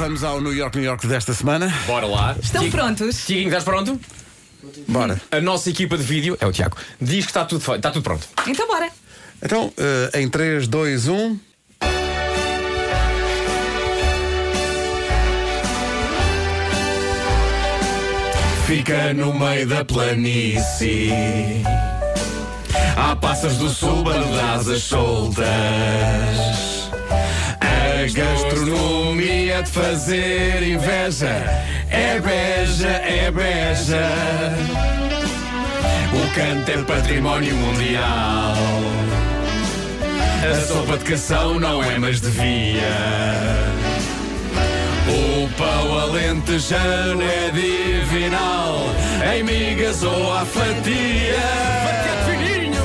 [0.00, 1.72] vamos ao New York, New York desta semana.
[1.86, 2.34] Bora lá.
[2.42, 3.24] Estão Tiago- prontos?
[3.26, 4.00] Tiaguinho, estás pronto?
[4.88, 5.20] Bora.
[5.30, 8.26] A nossa equipa de vídeo, é o Tiago, diz que está tudo, está tudo pronto.
[8.46, 8.88] Então bora.
[9.42, 11.38] Então, eh, em 3, 2, 1.
[18.66, 21.12] Fica no meio da planície.
[22.96, 24.04] Há passas do sul,
[24.54, 25.44] asas soltas.
[27.60, 28.99] A gastronomia
[29.62, 31.44] de fazer inveja.
[31.90, 34.10] É beja, é beja.
[36.12, 38.54] O canto é património mundial.
[40.42, 43.40] A sopa de cação não é, mas devia.
[45.08, 48.86] O pão alentejano é divinal
[49.34, 51.40] Em migas ou à fatia
[51.82, 52.84] Fatia fininho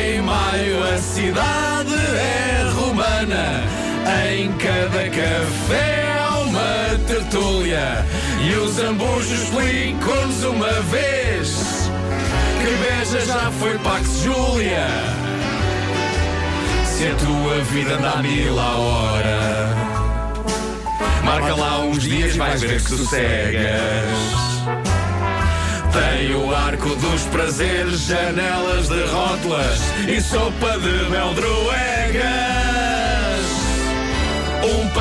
[0.00, 8.04] Em maio a cidade é romana Em cada café há uma tertúlia
[8.40, 11.90] E os ambujos explicam-nos uma vez
[12.60, 14.86] Que beija já foi Pax Júlia
[16.86, 19.84] Se a tua vida anda a mil a hora
[21.24, 24.04] Marca lá uns dias, vais ver que sossegas.
[25.92, 32.43] Tem o arco dos prazeres, janelas de rótulas e sopa de beldroegas.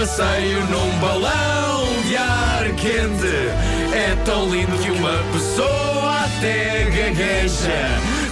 [0.03, 3.47] Passeio num balão de ar quente
[3.93, 7.87] é tão lindo que uma pessoa até gagueja.